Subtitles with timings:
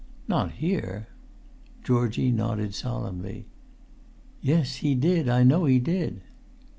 [0.27, 1.09] "Not here?"
[1.83, 3.45] Georgie nodded solemnly.
[4.41, 5.29] "Yes, he did.
[5.29, 6.21] I know he did."